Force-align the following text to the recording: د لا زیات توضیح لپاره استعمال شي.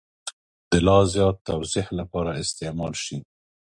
د 0.69 0.73
لا 0.87 0.97
زیات 1.13 1.35
توضیح 1.47 1.87
لپاره 1.99 2.31
استعمال 2.43 2.93
شي. 3.03 3.17